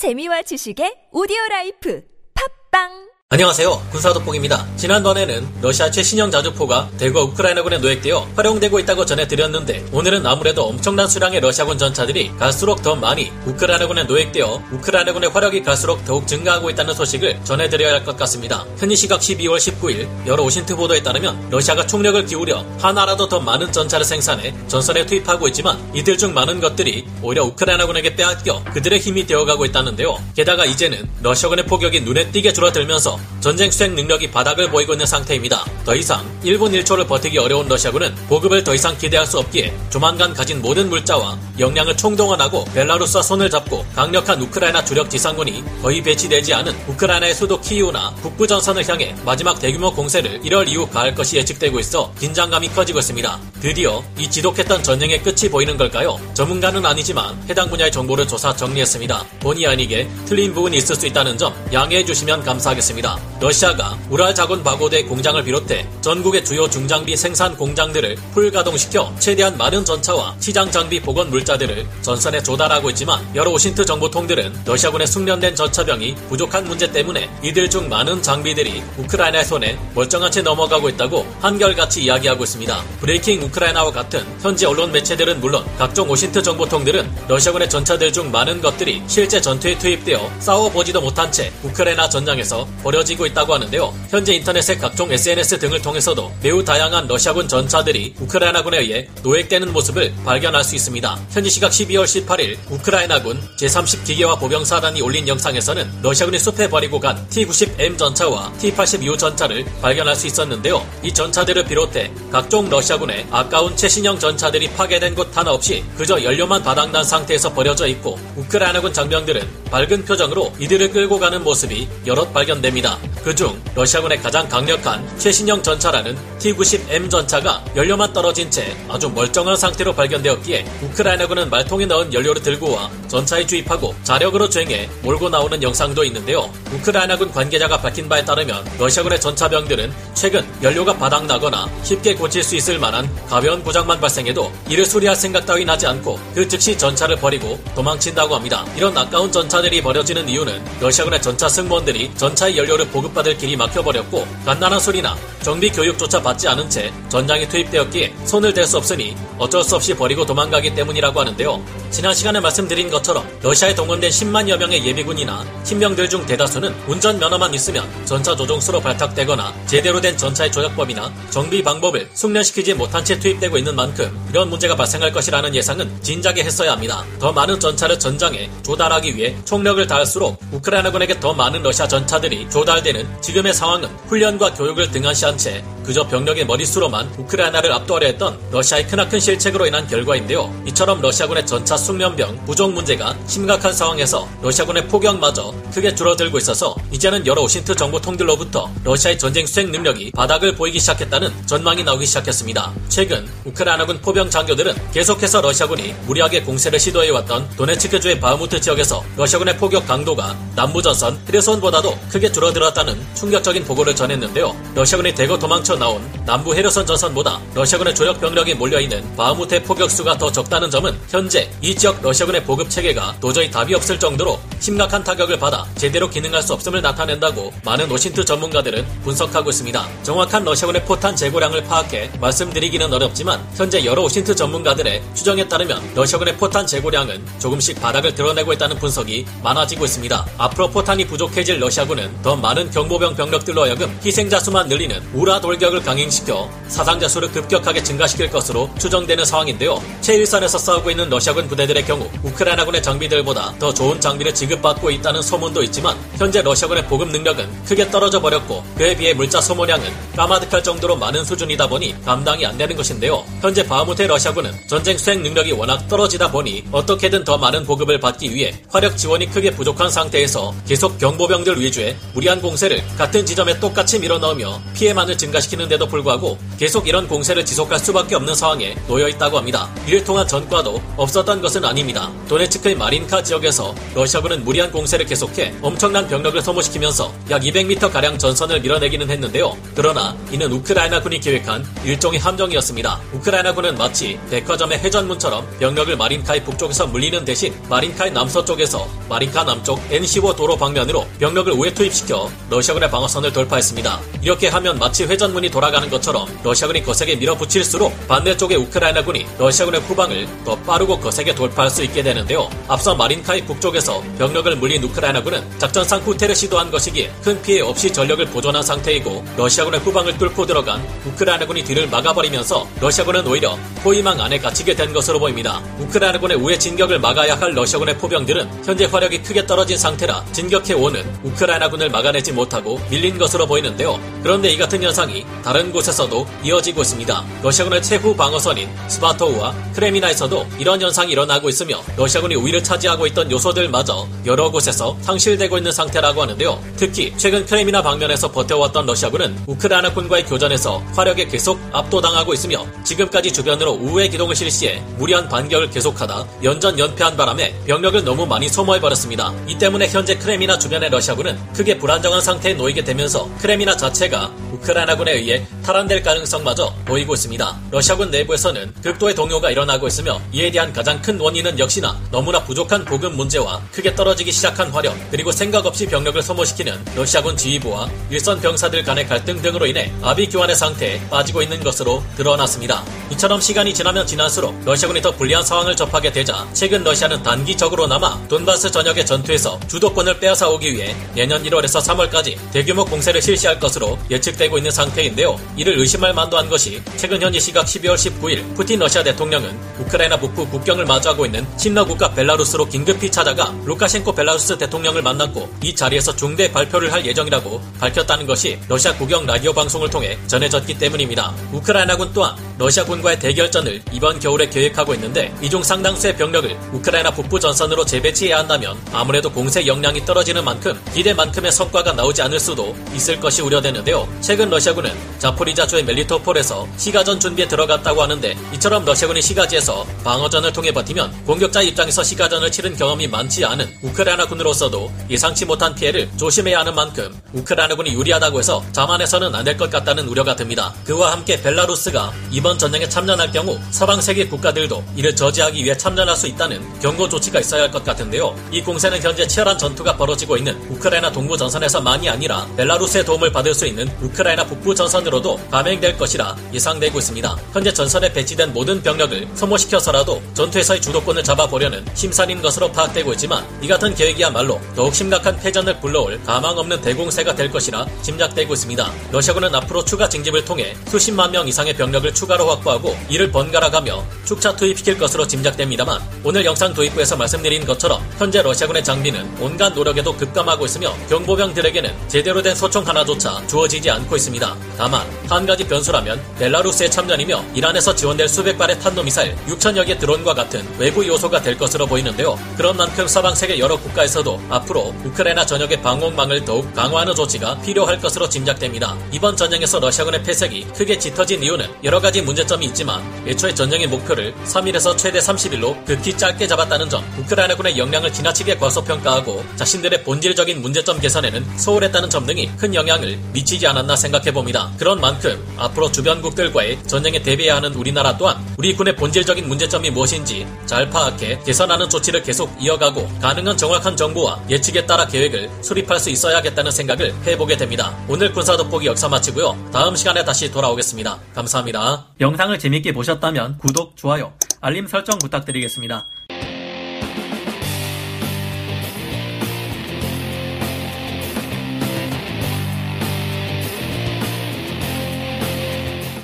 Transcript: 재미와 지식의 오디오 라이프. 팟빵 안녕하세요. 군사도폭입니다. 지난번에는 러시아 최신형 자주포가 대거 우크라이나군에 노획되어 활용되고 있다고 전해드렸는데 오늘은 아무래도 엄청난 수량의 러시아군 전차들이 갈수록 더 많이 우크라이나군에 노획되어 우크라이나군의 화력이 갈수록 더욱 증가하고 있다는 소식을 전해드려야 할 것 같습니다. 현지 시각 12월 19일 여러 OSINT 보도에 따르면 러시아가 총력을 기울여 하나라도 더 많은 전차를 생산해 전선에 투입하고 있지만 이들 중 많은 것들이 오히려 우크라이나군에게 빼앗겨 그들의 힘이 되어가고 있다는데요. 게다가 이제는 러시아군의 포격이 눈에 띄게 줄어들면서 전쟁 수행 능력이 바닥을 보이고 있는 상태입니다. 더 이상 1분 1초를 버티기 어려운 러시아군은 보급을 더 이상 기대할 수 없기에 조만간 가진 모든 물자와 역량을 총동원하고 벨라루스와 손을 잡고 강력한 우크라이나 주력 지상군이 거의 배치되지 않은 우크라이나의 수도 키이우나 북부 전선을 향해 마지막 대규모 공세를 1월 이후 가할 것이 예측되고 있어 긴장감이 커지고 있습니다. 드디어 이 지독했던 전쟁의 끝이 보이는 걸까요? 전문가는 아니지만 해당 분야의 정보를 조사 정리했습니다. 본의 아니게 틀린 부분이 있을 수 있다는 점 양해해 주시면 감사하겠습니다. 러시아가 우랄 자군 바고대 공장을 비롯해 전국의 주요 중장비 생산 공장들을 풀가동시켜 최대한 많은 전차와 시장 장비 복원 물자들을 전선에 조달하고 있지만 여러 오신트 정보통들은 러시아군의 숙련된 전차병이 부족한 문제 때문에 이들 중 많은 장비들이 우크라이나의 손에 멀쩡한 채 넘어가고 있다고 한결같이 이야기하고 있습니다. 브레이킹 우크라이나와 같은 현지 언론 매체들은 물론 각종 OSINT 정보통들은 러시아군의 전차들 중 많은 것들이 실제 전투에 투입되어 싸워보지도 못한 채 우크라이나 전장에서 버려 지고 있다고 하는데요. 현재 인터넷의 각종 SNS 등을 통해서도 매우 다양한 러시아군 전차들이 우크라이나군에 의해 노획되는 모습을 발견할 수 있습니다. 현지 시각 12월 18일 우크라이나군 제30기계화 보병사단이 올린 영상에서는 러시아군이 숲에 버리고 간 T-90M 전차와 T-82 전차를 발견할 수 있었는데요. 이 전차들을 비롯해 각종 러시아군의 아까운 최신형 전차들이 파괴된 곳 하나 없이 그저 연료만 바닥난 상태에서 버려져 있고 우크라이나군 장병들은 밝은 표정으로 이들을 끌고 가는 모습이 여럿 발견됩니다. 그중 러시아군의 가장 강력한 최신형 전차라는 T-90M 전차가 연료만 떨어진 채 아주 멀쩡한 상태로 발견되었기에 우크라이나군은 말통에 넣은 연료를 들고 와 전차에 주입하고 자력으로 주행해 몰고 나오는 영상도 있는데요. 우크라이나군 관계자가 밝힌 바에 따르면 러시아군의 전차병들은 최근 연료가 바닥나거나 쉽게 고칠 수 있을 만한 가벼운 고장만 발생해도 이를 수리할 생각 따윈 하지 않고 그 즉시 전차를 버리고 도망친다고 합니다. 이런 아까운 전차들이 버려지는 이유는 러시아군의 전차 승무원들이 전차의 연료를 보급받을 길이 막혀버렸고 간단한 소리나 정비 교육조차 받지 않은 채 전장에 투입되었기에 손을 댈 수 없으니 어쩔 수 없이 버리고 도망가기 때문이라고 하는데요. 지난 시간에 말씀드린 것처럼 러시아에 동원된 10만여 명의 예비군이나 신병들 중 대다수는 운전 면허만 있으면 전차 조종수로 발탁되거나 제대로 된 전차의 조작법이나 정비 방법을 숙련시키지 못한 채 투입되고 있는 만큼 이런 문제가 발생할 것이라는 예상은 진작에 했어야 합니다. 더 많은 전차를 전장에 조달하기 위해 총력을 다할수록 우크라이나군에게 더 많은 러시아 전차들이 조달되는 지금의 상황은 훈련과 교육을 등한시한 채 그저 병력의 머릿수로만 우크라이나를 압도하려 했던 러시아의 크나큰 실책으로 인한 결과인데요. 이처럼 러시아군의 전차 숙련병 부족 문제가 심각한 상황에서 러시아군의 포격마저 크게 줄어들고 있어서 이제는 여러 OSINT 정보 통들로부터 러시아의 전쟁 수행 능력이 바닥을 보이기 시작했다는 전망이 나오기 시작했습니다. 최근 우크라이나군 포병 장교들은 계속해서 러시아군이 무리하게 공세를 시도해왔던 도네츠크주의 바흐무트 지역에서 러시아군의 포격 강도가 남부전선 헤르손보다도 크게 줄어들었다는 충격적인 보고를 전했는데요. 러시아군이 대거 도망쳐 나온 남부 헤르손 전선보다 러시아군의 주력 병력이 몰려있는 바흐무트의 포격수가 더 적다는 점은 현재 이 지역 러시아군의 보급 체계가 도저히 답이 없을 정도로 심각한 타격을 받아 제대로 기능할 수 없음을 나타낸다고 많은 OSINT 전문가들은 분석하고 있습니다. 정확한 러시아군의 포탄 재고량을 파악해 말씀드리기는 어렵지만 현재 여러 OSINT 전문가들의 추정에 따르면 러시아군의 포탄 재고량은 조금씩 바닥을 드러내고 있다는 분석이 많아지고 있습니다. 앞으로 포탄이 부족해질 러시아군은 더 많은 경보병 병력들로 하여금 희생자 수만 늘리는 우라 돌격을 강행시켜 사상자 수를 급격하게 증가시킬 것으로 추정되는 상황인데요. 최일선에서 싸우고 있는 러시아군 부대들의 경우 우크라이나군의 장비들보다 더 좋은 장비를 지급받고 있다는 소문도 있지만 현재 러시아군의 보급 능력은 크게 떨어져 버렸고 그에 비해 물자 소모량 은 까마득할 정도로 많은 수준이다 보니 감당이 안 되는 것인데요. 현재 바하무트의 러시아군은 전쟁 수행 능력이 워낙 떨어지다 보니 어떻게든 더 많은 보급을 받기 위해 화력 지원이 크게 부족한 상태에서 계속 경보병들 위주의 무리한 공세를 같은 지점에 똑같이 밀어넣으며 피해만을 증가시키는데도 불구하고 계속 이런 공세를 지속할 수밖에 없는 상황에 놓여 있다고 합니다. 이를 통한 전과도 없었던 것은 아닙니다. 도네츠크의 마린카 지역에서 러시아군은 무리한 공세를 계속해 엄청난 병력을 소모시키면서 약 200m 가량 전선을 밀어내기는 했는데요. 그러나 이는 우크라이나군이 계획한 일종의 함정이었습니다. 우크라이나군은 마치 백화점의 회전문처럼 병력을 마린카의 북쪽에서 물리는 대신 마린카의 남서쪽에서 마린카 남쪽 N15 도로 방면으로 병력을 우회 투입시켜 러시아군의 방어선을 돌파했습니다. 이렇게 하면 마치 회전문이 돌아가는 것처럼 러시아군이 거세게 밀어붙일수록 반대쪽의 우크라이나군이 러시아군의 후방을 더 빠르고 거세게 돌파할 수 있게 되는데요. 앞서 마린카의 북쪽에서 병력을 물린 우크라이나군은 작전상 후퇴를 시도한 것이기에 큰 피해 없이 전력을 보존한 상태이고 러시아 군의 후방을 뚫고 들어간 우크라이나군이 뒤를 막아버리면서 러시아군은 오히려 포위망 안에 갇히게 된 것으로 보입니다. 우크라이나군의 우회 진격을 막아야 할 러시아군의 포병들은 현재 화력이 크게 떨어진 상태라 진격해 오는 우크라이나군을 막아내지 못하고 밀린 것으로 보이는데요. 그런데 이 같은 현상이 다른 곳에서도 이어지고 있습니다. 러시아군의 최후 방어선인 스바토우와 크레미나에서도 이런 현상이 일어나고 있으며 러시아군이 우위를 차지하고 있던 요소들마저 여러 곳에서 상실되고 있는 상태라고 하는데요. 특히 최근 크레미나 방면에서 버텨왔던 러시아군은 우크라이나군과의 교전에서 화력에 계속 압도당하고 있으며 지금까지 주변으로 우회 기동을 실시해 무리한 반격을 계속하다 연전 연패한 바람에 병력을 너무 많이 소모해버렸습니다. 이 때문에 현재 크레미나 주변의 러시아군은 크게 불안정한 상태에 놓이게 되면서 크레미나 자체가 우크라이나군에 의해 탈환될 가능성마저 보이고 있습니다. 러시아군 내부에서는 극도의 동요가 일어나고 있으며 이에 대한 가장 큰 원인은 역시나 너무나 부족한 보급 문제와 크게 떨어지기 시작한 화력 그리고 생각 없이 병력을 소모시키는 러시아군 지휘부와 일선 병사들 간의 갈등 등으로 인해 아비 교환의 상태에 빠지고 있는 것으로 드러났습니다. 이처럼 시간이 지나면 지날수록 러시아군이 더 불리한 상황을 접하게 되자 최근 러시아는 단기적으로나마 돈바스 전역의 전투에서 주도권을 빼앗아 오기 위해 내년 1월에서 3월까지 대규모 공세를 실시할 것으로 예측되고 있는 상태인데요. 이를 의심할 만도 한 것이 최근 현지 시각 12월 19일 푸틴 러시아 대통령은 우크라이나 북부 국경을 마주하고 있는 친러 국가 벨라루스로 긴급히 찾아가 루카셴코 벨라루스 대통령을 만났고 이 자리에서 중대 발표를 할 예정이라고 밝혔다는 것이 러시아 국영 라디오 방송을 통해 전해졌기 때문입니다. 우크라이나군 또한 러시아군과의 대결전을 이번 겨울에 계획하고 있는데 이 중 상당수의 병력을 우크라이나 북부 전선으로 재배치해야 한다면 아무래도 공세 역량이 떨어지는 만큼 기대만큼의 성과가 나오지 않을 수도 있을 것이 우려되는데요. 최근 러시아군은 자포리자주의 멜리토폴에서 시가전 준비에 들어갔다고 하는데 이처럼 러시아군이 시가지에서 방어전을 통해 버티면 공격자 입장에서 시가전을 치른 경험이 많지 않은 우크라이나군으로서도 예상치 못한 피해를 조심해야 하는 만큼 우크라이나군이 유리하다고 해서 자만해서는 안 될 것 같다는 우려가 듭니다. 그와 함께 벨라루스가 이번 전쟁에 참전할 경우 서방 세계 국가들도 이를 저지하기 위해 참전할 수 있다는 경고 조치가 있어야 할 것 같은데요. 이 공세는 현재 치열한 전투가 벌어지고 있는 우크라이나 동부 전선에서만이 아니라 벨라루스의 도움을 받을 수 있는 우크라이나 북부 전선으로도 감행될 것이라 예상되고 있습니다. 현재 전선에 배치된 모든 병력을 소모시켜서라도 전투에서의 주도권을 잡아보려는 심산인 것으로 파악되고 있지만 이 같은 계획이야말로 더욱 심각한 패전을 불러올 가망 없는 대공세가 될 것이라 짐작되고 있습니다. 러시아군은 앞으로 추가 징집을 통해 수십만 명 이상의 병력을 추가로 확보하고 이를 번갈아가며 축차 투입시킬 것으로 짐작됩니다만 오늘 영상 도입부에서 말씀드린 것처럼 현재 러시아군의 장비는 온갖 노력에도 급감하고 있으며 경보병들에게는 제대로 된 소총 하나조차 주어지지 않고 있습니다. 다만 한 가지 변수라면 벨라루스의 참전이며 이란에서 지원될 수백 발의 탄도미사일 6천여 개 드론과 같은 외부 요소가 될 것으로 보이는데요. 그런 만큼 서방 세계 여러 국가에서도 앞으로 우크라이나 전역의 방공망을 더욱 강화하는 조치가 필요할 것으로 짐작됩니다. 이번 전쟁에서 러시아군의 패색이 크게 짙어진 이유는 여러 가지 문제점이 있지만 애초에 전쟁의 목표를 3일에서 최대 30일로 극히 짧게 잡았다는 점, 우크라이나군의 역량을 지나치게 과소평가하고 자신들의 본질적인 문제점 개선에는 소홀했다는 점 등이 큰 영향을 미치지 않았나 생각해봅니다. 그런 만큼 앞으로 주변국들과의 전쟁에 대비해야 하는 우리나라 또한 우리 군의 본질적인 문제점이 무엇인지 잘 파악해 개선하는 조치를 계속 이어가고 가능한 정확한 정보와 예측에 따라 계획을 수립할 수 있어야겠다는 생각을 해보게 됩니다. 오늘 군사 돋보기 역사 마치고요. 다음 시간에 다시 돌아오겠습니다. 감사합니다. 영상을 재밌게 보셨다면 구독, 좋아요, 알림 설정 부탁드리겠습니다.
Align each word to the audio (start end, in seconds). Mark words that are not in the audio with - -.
재미와 0.00 0.40
지식의 0.48 1.12
오디오 1.12 1.36
라이프. 1.50 2.00
팟빵 2.32 3.09
안녕하세요. 3.40 3.80
군사도폭입니다. 3.92 4.66
지난번에는 4.74 5.46
러시아 5.62 5.88
최신형 5.88 6.32
자주포가 6.32 6.90
대거 6.98 7.22
우크라이나군에 7.26 7.78
노획되어 7.78 8.26
활용되고 8.34 8.80
있다고 8.80 9.06
전해드렸는데 9.06 9.86
오늘은 9.92 10.26
아무래도 10.26 10.64
엄청난 10.64 11.06
수량의 11.06 11.38
러시아군 11.38 11.78
전차들이 11.78 12.32
갈수록 12.40 12.82
더 12.82 12.96
많이 12.96 13.30
우크라이나군에 13.46 14.02
노획되어 14.02 14.64
우크라이나군의 14.72 15.30
화력이 15.30 15.62
갈수록 15.62 16.04
더욱 16.04 16.26
증가하고 16.26 16.70
있다는 16.70 16.92
소식을 16.92 17.44
전해드려야 17.44 17.92
할 17.92 18.04
것 18.04 18.16
같습니다. 18.16 18.66
현지 18.76 18.96
시각 18.96 19.20
12월 19.20 19.58
19일 19.58 20.08
여러 20.26 20.42
OSINT 20.42 20.74
보도에 20.74 21.00
따르면 21.00 21.50
러시아가 21.50 21.86
총력을 21.86 22.26
기울여 22.26 22.66
하나라도 22.80 23.28
더 23.28 23.38
많은 23.38 23.70
전차를 23.70 24.04
생산해 24.04 24.52
전선에 24.66 25.06
투입하고 25.06 25.46
있지만 25.48 25.78
이들 25.94 26.18
중 26.18 26.34
많은 26.34 26.58
것들이 26.58 27.06
오히려 27.22 27.44
우크라이나군에게 27.44 28.16
빼앗겨 28.16 28.64
그들의 28.72 28.98
힘이 28.98 29.24
되어가고 29.24 29.66
있다는데요. 29.66 30.18
게다가 30.34 30.64
이제는 30.64 31.08
러시아군의 31.22 31.66
포격이 31.66 32.00
눈에 32.00 32.28
띄게 32.32 32.52
줄어들면서 32.54 33.19
전쟁 33.40 33.70
수행 33.70 33.94
능력이 33.94 34.30
바닥을 34.30 34.70
보이고 34.70 34.92
있는 34.92 35.06
상태입니다. 35.06 35.64
더 35.84 35.94
이상 35.94 36.24
1분 36.44 36.78
1초를 36.82 37.08
버티기 37.08 37.38
어려운 37.38 37.66
러시아군은 37.68 38.14
보급을 38.28 38.62
더 38.62 38.74
이상 38.74 38.96
기대할 38.98 39.26
수 39.26 39.38
없기에 39.38 39.74
조만간 39.88 40.34
가진 40.34 40.60
모든 40.60 40.90
물자와 40.90 41.38
역량을 41.58 41.96
총동원하고 41.96 42.64
벨라루스와 42.74 43.22
손을 43.22 43.48
잡고 43.48 43.86
강력한 43.94 44.40
우크라이나 44.42 44.84
주력 44.84 45.08
지상군이 45.08 45.64
거의 45.80 46.02
배치되지 46.02 46.52
않은 46.52 46.74
우크라이나의 46.88 47.34
수도 47.34 47.58
키이우나 47.60 48.14
북부 48.16 48.46
전선을 48.46 48.86
향해 48.88 49.14
마지막 49.24 49.58
대규모 49.58 49.90
공세를 49.92 50.40
1월 50.42 50.68
이후 50.68 50.86
가할 50.86 51.14
것이 51.14 51.36
예측되고 51.38 51.80
있어 51.80 52.12
긴장감이 52.20 52.68
커지고 52.68 52.98
있습니다. 52.98 53.40
드디어 53.60 54.02
이 54.18 54.28
지독했던 54.28 54.82
전쟁의 54.82 55.22
끝이 55.22 55.50
보이는 55.50 55.76
걸까요? 55.78 56.20
전문가는 56.34 56.84
아니지만 56.84 57.42
해당 57.48 57.70
분야의 57.70 57.90
정보를 57.90 58.28
조사 58.28 58.54
정리했습니다. 58.54 59.24
본의 59.40 59.66
아니게 59.66 60.08
틀린 60.26 60.52
부분이 60.52 60.76
있을 60.76 60.94
수 60.94 61.06
있다는 61.06 61.38
점 61.38 61.54
양해해 61.72 62.04
주시면 62.04 62.42
감사하겠습니다. 62.42 63.09
러시아가 63.40 63.98
우랄 64.10 64.34
자군 64.34 64.62
바고대 64.62 65.04
공장을 65.04 65.42
비롯해 65.42 65.88
전국의 66.02 66.44
주요 66.44 66.68
중장비 66.68 67.16
생산 67.16 67.56
공장들을 67.56 68.16
풀가동시켜 68.34 69.14
최대한 69.18 69.56
많은 69.56 69.84
전차와 69.84 70.36
시장 70.40 70.70
장비 70.70 71.00
복원 71.00 71.30
물자들을 71.30 71.86
전선에 72.02 72.42
조달하고 72.42 72.90
있지만 72.90 73.26
여러 73.34 73.50
오신트 73.50 73.84
정보통들은 73.84 74.62
러시아군의 74.64 75.06
숙련된 75.06 75.54
전차병이 75.54 76.14
부족한 76.28 76.64
문제 76.64 76.90
때문에 76.90 77.30
이들 77.42 77.70
중 77.70 77.88
많은 77.88 78.22
장비들이 78.22 78.82
우크라이나의 78.98 79.44
손에 79.44 79.78
멀쩡한 79.94 80.30
채 80.30 80.42
넘어가고 80.42 80.88
있다고 80.90 81.26
한결같이 81.40 82.02
이야기하고 82.04 82.44
있습니다. 82.44 82.84
브레이킹 83.00 83.42
우크라이나와 83.42 83.90
같은 83.90 84.24
현지 84.40 84.66
언론 84.66 84.92
매체들은 84.92 85.40
물론 85.40 85.64
각종 85.78 86.10
OSINT 86.10 86.42
정보통들은 86.42 87.10
러시아군의 87.28 87.70
전차들 87.70 88.12
중 88.12 88.30
많은 88.30 88.60
것들이 88.60 89.02
실제 89.06 89.40
전투에 89.40 89.78
투입되어 89.78 90.30
싸워보지도 90.40 91.00
못한 91.00 91.30
채 91.32 91.52
우크라이나 91.62 92.08
전장에서 92.08 92.66
버려 92.82 92.99
지고 93.04 93.26
있다고 93.26 93.54
하는데요. 93.54 93.94
현재 94.08 94.34
인터넷의 94.34 94.78
각종 94.78 95.10
SNS 95.12 95.58
등을 95.58 95.82
통해서도 95.82 96.32
매우 96.42 96.64
다양한 96.64 97.06
러시아군 97.06 97.48
전차들이 97.48 98.14
우크라이나군에 98.20 98.78
의해 98.78 99.08
노획되는 99.22 99.72
모습을 99.72 100.12
발견할 100.24 100.64
수 100.64 100.74
있습니다. 100.76 101.18
현지 101.30 101.50
시각 101.50 101.70
12월 101.70 102.04
18일 102.04 102.56
우크라이나군 102.70 103.40
제30기계화 103.56 104.38
보병사단이 104.38 105.00
올린 105.02 105.26
영상에서는 105.28 106.00
러시아군이 106.02 106.38
숲에 106.38 106.68
버리고 106.68 107.00
간 107.00 107.26
T-90M 107.28 107.98
전차와 107.98 108.52
T-82 108.58 109.18
전차를 109.18 109.64
발견할 109.82 110.16
수 110.16 110.26
있었는데요. 110.26 110.86
이 111.02 111.12
전차들을 111.12 111.64
비롯해 111.64 112.10
각종 112.30 112.68
러시아군의 112.68 113.26
아까운 113.30 113.76
최신형 113.76 114.18
전차들이 114.18 114.70
파괴된 114.72 115.14
곳 115.14 115.36
하나 115.36 115.52
없이 115.52 115.84
그저 115.96 116.22
연료만 116.22 116.62
바닥난 116.62 117.04
상태에서 117.04 117.52
버려져 117.52 117.86
있고 117.86 118.18
우크라이나군 118.36 118.92
장병들은 118.92 119.70
밝은 119.70 120.04
표정으로 120.04 120.52
이들을 120.58 120.90
끌고 120.92 121.18
가는 121.18 121.42
모습이 121.44 121.88
여럿 122.06 122.32
발견됩니다. 122.32 122.89
그중 123.24 123.60
러시아군의 123.74 124.20
가장 124.22 124.48
강력한 124.48 125.06
최신형 125.18 125.62
전차라는 125.62 126.16
T-90M 126.38 127.10
전차가 127.10 127.64
연료만 127.76 128.12
떨어진 128.12 128.50
채 128.50 128.76
아주 128.88 129.10
멀쩡한 129.10 129.56
상태로 129.56 129.94
발견되었기에 129.94 130.64
우크라이나군은 130.82 131.50
말통에 131.50 131.86
넣은 131.86 132.12
연료를 132.12 132.42
들고 132.42 132.72
와 132.72 132.90
전차에 133.08 133.46
주입하고 133.46 133.94
자력으로 134.02 134.48
주행해 134.48 134.88
몰고 135.02 135.28
나오는 135.28 135.62
영상도 135.62 136.04
있는데요. 136.04 136.50
우크라이나군 136.72 137.30
관계자가 137.32 137.80
밝힌 137.80 138.08
바에 138.08 138.24
따르면 138.24 138.64
러시아군의 138.78 139.20
전차병들은 139.20 139.92
최근 140.20 140.46
연료가 140.62 140.98
바닥나거나 140.98 141.66
쉽게 141.82 142.14
고칠 142.14 142.42
수 142.42 142.54
있을 142.54 142.78
만한 142.78 143.08
가벼운 143.26 143.64
고장만 143.64 143.98
발생해도 144.00 144.52
이를 144.68 144.84
수리할 144.84 145.16
생각 145.16 145.46
따윈 145.46 145.70
하지 145.70 145.86
않고 145.86 146.20
그 146.34 146.46
즉시 146.46 146.76
전차를 146.76 147.16
버리고 147.16 147.58
도망친다고 147.74 148.34
합니다. 148.34 148.66
이런 148.76 148.94
아까운 148.98 149.32
전차들이 149.32 149.82
버려지는 149.82 150.28
이유는 150.28 150.62
러시아군의 150.78 151.22
전차 151.22 151.48
승무원들이 151.48 152.10
전차의 152.16 152.54
연료를 152.58 152.88
보급받을 152.88 153.38
길이 153.38 153.56
막혀버렸고 153.56 154.26
간단한 154.44 154.78
소리나 154.78 155.16
정비 155.40 155.70
교육조차 155.70 156.20
받지 156.20 156.46
않은 156.48 156.68
채 156.68 156.92
전장에 157.08 157.48
투입되었기에 157.48 158.14
손을 158.26 158.52
댈 158.52 158.66
수 158.66 158.76
없으니 158.76 159.16
어쩔 159.38 159.64
수 159.64 159.74
없이 159.74 159.94
버리고 159.94 160.26
도망가기 160.26 160.74
때문이라고 160.74 161.18
하는데요. 161.18 161.64
지난 161.90 162.12
시간에 162.12 162.40
말씀드린 162.40 162.90
것처럼 162.90 163.26
러시아에 163.42 163.74
동원된 163.74 164.10
10만여 164.10 164.58
명의 164.58 164.84
예비군이나 164.84 165.46
신병들 165.64 166.10
중 166.10 166.26
대다수는 166.26 166.74
운전 166.86 167.18
면허만 167.18 167.54
있으면 167.54 167.88
전차 168.04 168.36
조종수로 168.36 168.80
발탁되거나 168.80 169.54
제대로 169.64 169.98
된 169.98 170.09
전차의 170.16 170.52
조작법이나 170.52 171.12
정비 171.30 171.62
방법을 171.62 172.08
숙련시키지 172.14 172.74
못한 172.74 173.04
채 173.04 173.18
투입되고 173.18 173.58
있는 173.58 173.74
만큼 173.74 174.10
이런 174.30 174.48
문제가 174.50 174.76
발생할 174.76 175.12
것이라는 175.12 175.54
예상은 175.54 175.90
진작에 176.02 176.42
했어야 176.42 176.72
합니다. 176.72 177.04
더 177.18 177.32
많은 177.32 177.58
전차를 177.58 177.98
전장에 177.98 178.50
조달하기 178.62 179.16
위해 179.16 179.36
총력을 179.44 179.86
다할수록 179.86 180.40
우크라이나군에게 180.52 181.20
더 181.20 181.34
많은 181.34 181.62
러시아 181.62 181.88
전차들이 181.88 182.48
조달되는 182.50 183.20
지금의 183.20 183.54
상황은 183.54 183.88
훈련과 184.08 184.54
교육을 184.54 184.90
등한시한 184.90 185.36
채 185.36 185.62
그저 185.84 186.06
병력의 186.06 186.46
머릿수로만 186.46 187.12
우크라이나를 187.18 187.72
압도하려 187.72 188.06
했던 188.06 188.38
러시아의 188.52 188.86
크나큰 188.86 189.18
실책으로 189.18 189.66
인한 189.66 189.86
결과인데요. 189.88 190.54
이처럼 190.68 191.00
러시아군의 191.00 191.46
전차 191.46 191.76
숙련병 191.76 192.44
부족 192.44 192.72
문제가 192.72 193.16
심각한 193.26 193.72
상황에서 193.72 194.28
러시아군의 194.42 194.86
포격마저 194.88 195.52
크게 195.74 195.94
줄어들고 195.94 196.38
있어서 196.38 196.76
이제는 196.92 197.26
여러 197.26 197.42
OSINT 197.42 197.74
정보 197.74 198.00
통들로부터 198.00 198.70
러시아의 198.84 199.18
전쟁 199.18 199.46
수행 199.46 199.72
능력이 199.72 199.99
바닥을 200.14 200.54
보이기 200.54 200.78
시작했다는 200.80 201.46
전망이 201.46 201.84
나오기 201.84 202.06
시작했습니다. 202.06 202.72
최근 202.88 203.28
우크라이나군 203.44 204.00
포병 204.00 204.30
장교들은 204.30 204.74
계속해서 204.92 205.40
러시아군이 205.40 205.94
무리하게 206.06 206.42
공세를 206.42 206.78
시도해왔던 206.78 207.50
도네츠크주의 207.56 208.18
바흐무트 208.18 208.60
지역에서 208.60 209.04
러시아군의 209.16 209.56
포격 209.58 209.86
강도가 209.86 210.36
남부전선 210.56 211.20
헤르손보다도 211.28 211.98
크게 212.10 212.32
줄어들었다는 212.32 212.98
충격적인 213.14 213.64
보고를 213.64 213.94
전했는데요. 213.94 214.56
러시아군이 214.74 215.14
대거 215.14 215.38
도망쳐 215.38 215.76
나온 215.76 216.00
남부 216.24 216.54
헤르손 216.54 216.86
전선보다 216.86 217.40
러시아군의 217.54 217.94
주력 217.94 218.20
병력이 218.20 218.54
몰려있는 218.54 219.16
바흐무트의 219.16 219.62
포격수가 219.64 220.18
더 220.18 220.32
적다는 220.32 220.70
점은 220.70 220.98
현재 221.08 221.50
이 221.60 221.74
지역 221.74 222.00
러시아군의 222.02 222.44
보급 222.44 222.70
체계가 222.70 223.16
도저히 223.20 223.50
답이 223.50 223.74
없을 223.74 223.98
정도로 223.98 224.40
심각한 224.60 225.02
타격을 225.04 225.38
받아 225.38 225.66
제대로 225.76 226.08
기능할 226.08 226.42
수 226.42 226.52
없음을 226.54 226.82
나타낸다고 226.82 227.52
많은 227.64 227.90
OSINT 227.90 228.24
전문가들은 228.24 228.86
분석하고 229.02 229.50
있습니다. 229.50 229.89
정확한 230.02 230.44
러시아군의 230.44 230.84
포탄 230.84 231.16
재고량을 231.16 231.64
파악해 231.64 232.10
말씀드리기는 232.20 232.92
어렵지만 232.92 233.44
현재 233.56 233.84
여러 233.84 234.02
OSINT 234.02 234.36
전문가들의 234.36 235.02
추정에 235.14 235.48
따르면 235.48 235.94
러시아군의 235.94 236.36
포탄 236.36 236.66
재고량은 236.66 237.26
조금씩 237.38 237.80
바닥을 237.80 238.14
드러내고 238.14 238.52
있다는 238.52 238.78
분석이 238.78 239.26
많아지고 239.42 239.84
있습니다. 239.84 240.26
앞으로 240.38 240.70
포탄이 240.70 241.06
부족해질 241.06 241.58
러시아군은 241.58 242.22
더 242.22 242.36
많은 242.36 242.70
경보병 242.70 243.16
병력들로 243.16 243.62
하여금 243.64 243.98
희생자 244.04 244.38
수만 244.38 244.68
늘리는 244.68 245.02
우라 245.12 245.40
돌격을 245.40 245.82
강행시켜 245.82 246.48
사상자 246.68 247.08
수를 247.08 247.30
급격하게 247.32 247.82
증가시킬 247.82 248.30
것으로 248.30 248.70
추정되는 248.78 249.24
상황인데요. 249.24 249.82
최일선에서 250.00 250.58
싸우고 250.58 250.90
있는 250.90 251.10
러시아군 251.10 251.48
부대들의 251.48 251.84
경우 251.84 252.08
우크라이나군의 252.22 252.82
장비들보다 252.82 253.54
더 253.58 253.74
좋은 253.74 254.00
장비를 254.00 254.34
지급받고 254.34 254.90
있다는 254.90 255.20
소문도 255.22 255.62
있지만 255.64 255.96
현재 256.16 256.42
러시아군의 256.42 256.86
보급 256.86 257.08
능력은 257.08 257.64
크게 257.64 257.90
떨어져 257.90 258.20
버렸고 258.20 258.64
그에 258.76 258.96
비해 258.96 259.12
물자 259.12 259.40
소모량 259.40 259.79
은 259.82 260.10
까마득할 260.16 260.62
정도로 260.62 260.96
많은 260.96 261.24
수준이다 261.24 261.68
보니 261.68 261.94
감당이 262.04 262.44
안 262.44 262.58
되는 262.58 262.76
것인데요. 262.76 263.24
현재 263.40 263.66
바하무트의 263.66 264.08
러시아군은 264.08 264.52
전쟁 264.68 264.98
수행 264.98 265.22
능력이 265.22 265.52
워낙 265.52 265.88
떨어지다 265.88 266.30
보니 266.30 266.64
어떻게든 266.72 267.24
더 267.24 267.38
많은 267.38 267.64
보급을 267.64 268.00
받기 268.00 268.34
위해 268.34 268.54
화력 268.68 268.96
지원이 268.96 269.30
크게 269.30 269.52
부족한 269.52 269.90
상태에서 269.90 270.54
계속 270.66 270.98
경보병들 270.98 271.60
위주의 271.60 271.96
무리한 272.12 272.40
공세를 272.40 272.82
같은 272.96 273.24
지점에 273.24 273.58
똑같이 273.60 273.98
밀어넣으며 273.98 274.60
피해만을 274.74 275.16
증가시키는데도 275.16 275.86
불구하고 275.86 276.38
계속 276.58 276.88
이런 276.88 277.08
공세를 277.08 277.44
지속할 277.44 277.78
수밖에 277.78 278.14
없는 278.14 278.34
상황에 278.34 278.74
놓여 278.86 279.08
있다고 279.08 279.38
합니다. 279.38 279.70
이를 279.86 280.04
통한 280.04 280.26
전과도 280.26 280.82
없었던 280.96 281.40
것은 281.40 281.64
아닙니다. 281.64 282.10
도네츠크의 282.28 282.74
마린카 282.74 283.22
지역에서 283.22 283.74
러시아군은 283.94 284.44
무리한 284.44 284.70
공세를 284.70 285.06
계속해 285.06 285.54
엄청난 285.62 286.06
병력을 286.08 286.40
소모시키면서 286.42 287.12
약 287.30 287.42
200m 287.42 287.92
가량 287.92 288.18
전선을 288.18 288.60
밀어내기는 288.60 289.08
했는데요. 289.10 289.56
그러나 289.74 290.16
이는 290.30 290.50
우크라이나군이 290.52 291.20
계획한 291.20 291.64
일종의 291.84 292.18
함정이었습니다. 292.20 293.00
우크라이나군은 293.12 293.76
마치 293.76 294.18
백화점의 294.30 294.78
회전문처럼 294.80 295.46
병력을 295.58 295.96
마린카의 295.96 296.44
북쪽에서 296.44 296.86
물리는 296.86 297.24
대신 297.24 297.54
마린카의 297.68 298.12
남서쪽에서 298.12 298.88
마린카 299.08 299.44
남쪽 299.44 299.80
N15 299.88 300.36
도로 300.36 300.56
방면으로 300.56 301.06
병력을 301.18 301.52
우회 301.52 301.72
투입시켜 301.72 302.30
러시아군의 302.50 302.90
방어선을 302.90 303.32
돌파했습니다. 303.32 304.00
이렇게 304.22 304.48
하면 304.48 304.78
마치 304.78 305.04
회전문이 305.04 305.50
돌아가는 305.50 305.88
것처럼 305.88 306.26
러시아군이 306.42 306.82
거세게 306.82 307.16
밀어붙일수록 307.16 308.08
반대쪽의 308.08 308.56
우크라이나군이 308.56 309.26
러시아군의 309.38 309.80
후방을 309.82 310.28
더 310.44 310.56
빠르고 310.56 311.00
거세게 311.00 311.34
돌파할 311.34 311.70
수 311.70 311.82
있게 311.84 312.02
되는데요. 312.02 312.48
앞서 312.68 312.94
마린카의 312.94 313.46
북쪽에서 313.46 314.02
병력을 314.18 314.54
물린 314.56 314.82
우크라이나군은 314.84 315.58
작전상 315.58 316.00
후퇴를 316.00 316.34
시도한 316.34 316.70
것이기에 316.70 317.12
큰 317.22 317.40
피해 317.42 317.60
없이 317.60 317.92
전력을 317.92 318.24
보존한 318.26 318.62
상태이고 318.62 319.24
러시아 319.36 319.49
군의 319.50 319.80
후방을 319.80 320.16
뚫고 320.16 320.46
들어간 320.46 320.80
우크라이나군이 321.04 321.64
뒤를 321.64 321.88
막아버리면서 321.88 322.68
러시아군은 322.80 323.26
오히려 323.26 323.58
포위망 323.82 324.20
안에 324.20 324.38
갇히게 324.38 324.76
된 324.76 324.92
것으로 324.92 325.18
보입니다. 325.18 325.60
우크라이나군의 325.80 326.36
우회 326.36 326.56
진격을 326.56 327.00
막아야 327.00 327.34
할 327.34 327.52
러시아군의 327.52 327.98
포병들은 327.98 328.64
현재 328.64 328.84
화력이 328.84 329.22
크게 329.22 329.46
떨어진 329.46 329.76
상태라 329.76 330.24
진격해 330.32 330.74
오는 330.74 331.04
우크라이나군을 331.24 331.90
막아내지 331.90 332.32
못하고 332.32 332.80
밀린 332.90 333.18
것으로 333.18 333.46
보이는데요. 333.46 333.98
그런데 334.22 334.50
이 334.50 334.56
같은 334.56 334.82
현상이 334.82 335.26
다른 335.42 335.72
곳에서도 335.72 336.26
이어지고 336.44 336.82
있습니다. 336.82 337.24
러시아군의 337.42 337.82
최후 337.82 338.14
방어선인 338.14 338.68
스바토우와 338.88 339.54
크레미나에서도 339.74 340.46
이런 340.58 340.80
현상이 340.80 341.12
일어나고 341.12 341.48
있으며 341.48 341.82
러시아군이 341.96 342.36
우위를 342.36 342.62
차지하고 342.62 343.06
있던 343.08 343.30
요소들마저 343.30 344.06
여러 344.26 344.50
곳에서 344.50 344.96
상실되고 345.00 345.58
있는 345.58 345.72
상태라고 345.72 346.22
하는데요. 346.22 346.62
특히 346.76 347.12
최근 347.16 347.44
크레미나 347.44 347.82
방면에서 347.82 348.30
버텨왔던 348.30 348.86
러시아군은 348.86 349.39
우크라이나군과의 349.46 350.24
교전에서 350.26 350.78
화력에 350.94 351.26
계속 351.26 351.60
압도당하고 351.72 352.34
있으며 352.34 352.66
지금까지 352.84 353.32
주변으로 353.32 353.72
우회 353.72 354.08
기동을 354.08 354.34
실시해 354.34 354.80
무리한 354.98 355.28
반격을 355.28 355.70
계속하다 355.70 356.26
연전 356.42 356.78
연패한 356.78 357.16
바람에 357.16 357.54
병력을 357.66 358.04
너무 358.04 358.26
많이 358.26 358.48
소모해버렸습니다. 358.48 359.32
이 359.46 359.58
때문에 359.58 359.88
현재 359.88 360.16
크레미나 360.16 360.58
주변의 360.58 360.90
러시아군은 360.90 361.38
크게 361.52 361.78
불안정한 361.78 362.20
상태에 362.20 362.54
놓이게 362.54 362.84
되면서 362.84 363.28
크레미나 363.38 363.76
자체가 363.76 364.32
우크라이나군에 364.60 365.12
의해 365.12 365.46
탈환될 365.64 366.02
가능성마저 366.02 366.74
보이고 366.84 367.14
있습니다. 367.14 367.60
러시아군 367.70 368.10
내부에서는 368.10 368.74
극도의 368.82 369.14
동요가 369.14 369.50
일어나고 369.50 369.86
있으며 369.86 370.20
이에 370.32 370.50
대한 370.50 370.72
가장 370.72 371.00
큰 371.02 371.18
원인은 371.18 371.58
역시나 371.58 371.98
너무나 372.10 372.42
부족한 372.44 372.84
보급 372.84 373.14
문제와 373.14 373.60
크게 373.72 373.94
떨어지기 373.94 374.32
시작한 374.32 374.70
화력 374.70 374.94
그리고 375.10 375.32
생각 375.32 375.66
없이 375.66 375.86
병력을 375.86 376.20
소모시키는 376.22 376.84
러시아군 376.94 377.36
지휘부와 377.36 377.88
일선 378.10 378.40
병사들 378.40 378.84
간의 378.84 379.06
갈등 379.06 379.40
등으로 379.40 379.66
인해 379.66 379.92
아비 380.02 380.28
교환의 380.28 380.56
상태에 380.56 381.00
빠지고 381.08 381.42
있는 381.42 381.60
것으로 381.60 382.02
드러났습니다. 382.16 382.84
이처럼 383.12 383.40
시간이 383.40 383.74
지나면 383.74 384.06
지날수록 384.06 384.54
러시아군이 384.64 385.00
더 385.02 385.10
불리한 385.12 385.42
상황을 385.42 385.76
접하게 385.76 386.12
되자 386.12 386.46
최근 386.52 386.84
러시아는 386.84 387.22
단기적으로나마 387.22 388.18
돈바스 388.28 388.70
전역의 388.70 389.06
전투에서 389.06 389.58
주도권을 389.68 390.20
빼앗아 390.20 390.48
오기 390.48 390.72
위해 390.72 390.94
내년 391.14 391.42
1월에서 391.42 391.80
3월까지 391.80 392.36
대규모 392.52 392.84
공세를 392.84 393.20
실시할 393.22 393.58
것으로 393.58 393.98
예측되고 394.10 394.49
있는 394.58 394.70
상태인데요. 394.70 395.38
이를 395.56 395.78
의심할 395.78 396.14
만도 396.14 396.38
한 396.38 396.48
것이 396.48 396.82
최근 396.96 397.20
현지 397.20 397.38
시각 397.38 397.66
12월 397.66 397.94
19일 397.94 398.54
푸틴 398.56 398.78
러시아 398.78 399.02
대통령은 399.02 399.54
우크라이나 399.80 400.18
북부 400.18 400.46
국경을 400.48 400.86
마주하고 400.86 401.26
있는 401.26 401.46
친러 401.56 401.84
국가 401.84 402.12
벨라루스로 402.12 402.66
긴급히 402.66 403.10
찾아가 403.10 403.54
루카셴코 403.66 404.12
벨라루스 404.14 404.58
대통령을 404.58 405.02
만났고 405.02 405.48
이 405.62 405.74
자리에서 405.74 406.16
중대 406.16 406.50
발표를 406.50 406.92
할 406.92 407.04
예정이라고 407.04 407.60
밝혔다는 407.78 408.26
것이 408.26 408.58
러시아 408.68 408.94
국영 408.96 409.26
라디오 409.26 409.52
방송을 409.52 409.90
통해 409.90 410.18
전해졌기 410.26 410.78
때문입니다. 410.78 411.34
우크라이나군 411.52 412.12
또한 412.14 412.34
러시아군과의 412.58 413.18
대결전을 413.20 413.82
이번 413.92 414.18
겨울에 414.18 414.48
계획하고 414.48 414.94
있는데 414.94 415.32
이 415.42 415.50
중 415.50 415.64
상당수의 415.64 416.16
병력을 416.16 416.48
우크라이나 416.72 417.10
북부 417.10 417.40
전선으로 417.40 417.84
재배치해야 417.84 418.38
한다면 418.38 418.78
아무래도 418.92 419.28
공세 419.32 419.66
역량이 419.66 420.04
떨어지는 420.04 420.44
만큼 420.44 420.80
기대만큼의 420.94 421.50
성과가 421.50 421.92
나오지 421.92 422.22
않을 422.22 422.38
수도 422.38 422.76
있을 422.94 423.18
것이 423.18 423.42
우려되는데요. 423.42 424.06
최근 424.20 424.39
러시아군은 424.48 424.90
자포리자주의 425.18 425.84
멜리토폴에서 425.84 426.66
시가전 426.78 427.20
준비에 427.20 427.46
들어갔다고 427.46 428.00
하는데 428.02 428.34
이처럼 428.54 428.84
러시아군이 428.86 429.20
시가지에서 429.20 429.84
방어전을 430.04 430.52
통해 430.52 430.72
버티면 430.72 431.24
공격자 431.26 431.60
입장에서 431.62 432.02
시가전을 432.02 432.50
치른 432.50 432.76
경험이 432.76 433.06
많지 433.08 433.44
않은 433.44 433.68
우크라이나군으로서도 433.82 434.90
예상치 435.10 435.44
못한 435.44 435.74
피해를 435.74 436.08
조심해야 436.16 436.60
하는 436.60 436.74
만큼 436.74 437.12
우크라이나군이 437.32 437.92
유리하다고 437.92 438.38
해서 438.38 438.64
자만해서는 438.72 439.34
안 439.34 439.44
될 439.44 439.56
것 439.56 439.68
같다는 439.68 440.06
우려가 440.06 440.36
듭니다. 440.36 440.72
그와 440.84 441.10
함께 441.12 441.40
벨라루스가 441.42 442.12
이번 442.30 442.56
전쟁에 442.58 442.88
참전할 442.88 443.32
경우 443.32 443.58
서방 443.72 444.00
세계 444.00 444.26
국가들도 444.28 444.84
이를 444.96 445.16
저지하기 445.16 445.64
위해 445.64 445.76
참전할 445.76 446.14
수 446.16 446.26
있다는 446.28 446.62
경고 446.80 447.08
조치가 447.08 447.40
있어야 447.40 447.62
할 447.62 447.70
것 447.72 447.82
같은데요. 447.84 448.34
이 448.52 448.60
공세는 448.62 449.00
현재 449.02 449.26
치열한 449.26 449.58
전투가 449.58 449.96
벌어지고 449.96 450.36
있는 450.36 450.56
우크라이나 450.70 451.10
동부 451.10 451.36
전선에서만이 451.36 452.08
아니라 452.08 452.46
벨라루스의 452.56 453.04
도움을 453.04 453.32
받을 453.32 453.52
수 453.54 453.66
있는 453.66 453.88
우크라이나 454.00 454.29
북부 454.36 454.74
전선으로도 454.74 455.38
감행될 455.50 455.96
것이라 455.96 456.36
예상되고 456.52 456.98
있습니다. 456.98 457.36
현재 457.52 457.72
전선에 457.72 458.12
배치된 458.12 458.52
모든 458.52 458.82
병력을 458.82 459.28
소모시켜서라도 459.34 460.22
전투에서의 460.34 460.80
주도권을 460.80 461.22
잡아보려는 461.24 461.84
심산인 461.94 462.40
것으로 462.40 462.70
파악되고 462.72 463.12
있지만 463.12 463.44
이 463.60 463.68
같은 463.68 463.94
계획이야말로 463.94 464.60
더욱 464.74 464.94
심각한 464.94 465.36
패전을 465.38 465.80
불러올 465.80 466.22
가망 466.24 466.56
없는 466.58 466.80
대공세가 466.80 467.34
될 467.34 467.50
것이라 467.50 467.86
짐작되고 468.02 468.52
있습니다. 468.54 468.92
러시아군은 469.12 469.54
앞으로 469.54 469.84
추가 469.84 470.08
징집을 470.08 470.44
통해 470.44 470.74
수십만 470.88 471.30
명 471.30 471.46
이상의 471.46 471.74
병력을 471.76 472.12
추가로 472.14 472.48
확보하고 472.48 472.96
이를 473.08 473.30
번갈아가며 473.30 474.04
축차 474.24 474.54
투입시킬 474.54 474.98
것으로 474.98 475.26
짐작됩니다만 475.26 476.00
오늘 476.24 476.44
영상 476.44 476.72
도입부에서 476.74 477.16
말씀드린 477.16 477.64
것처럼 477.66 478.00
현재 478.18 478.42
러시아군의 478.42 478.84
장비는 478.84 479.38
온갖 479.40 479.72
노력에도 479.74 480.16
급감하고 480.16 480.66
있으며 480.66 480.94
경보병들에게는 481.08 482.08
제대로 482.08 482.42
된 482.42 482.54
소총 482.54 482.86
하나조차 482.86 483.46
주어지지 483.46 483.90
않고 483.90 484.16
있습니다. 484.20 484.56
다만 484.76 485.06
한 485.28 485.46
가지 485.46 485.66
변수라면 485.66 486.20
벨라루스의 486.38 486.90
참전이며 486.90 487.44
이란에서 487.54 487.94
지원될 487.94 488.28
수백 488.28 488.56
발의 488.58 488.78
탄도미사일 488.80 489.34
6천여 489.46 489.86
개 489.86 489.98
드론과 489.98 490.34
같은 490.34 490.66
외부 490.78 491.06
요소가 491.06 491.42
될 491.42 491.56
것으로 491.58 491.86
보이는데요. 491.86 492.38
그런 492.56 492.76
만큼 492.76 493.08
서방 493.08 493.34
세계 493.34 493.58
여러 493.58 493.78
국가에서도 493.78 494.40
앞으로 494.48 494.94
우크라이나 495.04 495.44
전역의 495.44 495.82
방공망을 495.82 496.44
더욱 496.44 496.72
강화하는 496.74 497.14
조치가 497.14 497.58
필요할 497.60 498.00
것으로 498.00 498.28
짐작됩니다. 498.28 498.96
이번 499.12 499.36
전쟁에서 499.36 499.80
러시아군의 499.80 500.22
패색이 500.22 500.68
크게 500.76 500.98
짙어진 500.98 501.42
이유는 501.42 501.66
여러 501.84 502.00
가지 502.00 502.22
문제점이 502.22 502.66
있지만 502.66 503.02
애초에 503.26 503.54
전쟁의 503.54 503.86
목표를 503.88 504.34
3일에서 504.44 504.96
최대 504.96 505.18
30일로 505.18 505.84
극히 505.84 506.16
짧게 506.16 506.46
잡았다는 506.46 506.88
점, 506.90 507.04
우크라이나군의 507.18 507.78
역량을 507.78 508.12
지나치게 508.12 508.56
과소평가하고 508.58 509.44
자신들의 509.56 510.04
본질적인 510.04 510.60
문제점 510.60 511.00
개선에는 511.00 511.58
소홀했다는 511.58 512.10
점 512.10 512.26
등이 512.26 512.50
큰 512.56 512.74
영향을 512.74 513.18
미치지 513.32 513.66
않았나 513.66 513.96
생각해봅니다. 514.10 514.72
그런 514.78 515.00
만큼 515.00 515.42
앞으로 515.56 515.90
주변국들과의 515.90 516.82
전쟁에 516.86 517.22
대비해야 517.22 517.56
하는 517.56 517.74
우리나라 517.74 518.16
또한 518.16 518.36
우리 518.58 518.74
군의 518.74 518.94
본질적인 518.96 519.48
문제점이 519.48 519.90
무엇인지 519.90 520.46
잘 520.66 520.90
파악해 520.90 521.40
개선하는 521.44 521.88
조치를 521.88 522.22
계속 522.22 522.50
이어가고 522.60 523.08
가능한 523.20 523.56
정확한 523.56 523.96
정보와 523.96 524.42
예측에 524.50 524.86
따라 524.86 525.06
계획을 525.06 525.50
수립할 525.62 525.98
수 525.98 526.10
있어야겠다는 526.10 526.70
생각을 526.70 527.14
해보게 527.26 527.56
됩니다. 527.56 527.96
오늘 528.08 528.32
군사 528.32 528.56
돋보기 528.56 528.86
역사 528.86 529.08
마치고요. 529.08 529.56
다음 529.72 529.96
시간에 529.96 530.24
다시 530.24 530.50
돌아오겠습니다. 530.50 531.18
감사합니다. 531.34 532.06
영상을 532.20 532.58
재밌게 532.58 532.92
보셨다면 532.92 533.58
구독, 533.58 533.96
좋아요, 533.96 534.32
알림 534.60 534.86
설정 534.86 535.18
부탁드리겠습니다. 535.18 536.06